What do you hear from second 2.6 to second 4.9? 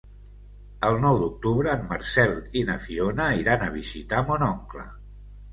i na Fiona iran a visitar mon oncle.